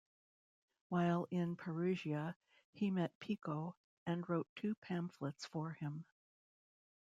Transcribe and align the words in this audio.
While 0.89 1.27
in 1.29 1.55
Perugia, 1.55 2.35
he 2.71 2.89
met 2.89 3.19
Pico, 3.19 3.75
and 4.07 4.27
wrote 4.27 4.47
two 4.55 4.73
pamphlets 4.81 5.45
for 5.45 5.73
him. 5.73 6.05